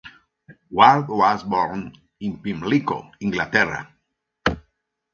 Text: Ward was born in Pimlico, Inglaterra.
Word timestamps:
Ward 0.71 1.07
was 1.09 1.43
born 1.43 1.95
in 2.21 2.39
Pimlico, 2.39 3.11
Inglaterra. 3.19 3.87